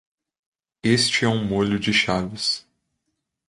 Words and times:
Este 0.83 1.25
é 1.25 1.27
um 1.27 1.45
molho 1.45 1.77
de 1.79 1.93
chaves 1.93 2.65